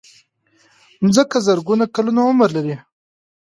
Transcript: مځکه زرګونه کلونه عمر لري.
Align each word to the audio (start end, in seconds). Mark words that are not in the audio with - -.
مځکه 1.03 1.37
زرګونه 1.47 1.85
کلونه 1.95 2.21
عمر 2.29 2.49
لري. 2.57 2.75